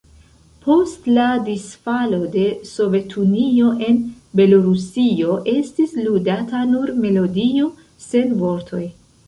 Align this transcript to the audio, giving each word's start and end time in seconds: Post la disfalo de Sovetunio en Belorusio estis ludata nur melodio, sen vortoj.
Post 0.61 1.03
la 1.17 1.25
disfalo 1.49 2.19
de 2.35 2.45
Sovetunio 2.69 3.69
en 3.89 4.01
Belorusio 4.41 5.39
estis 5.55 5.97
ludata 6.09 6.65
nur 6.75 6.97
melodio, 7.07 7.73
sen 8.11 8.39
vortoj. 8.45 8.87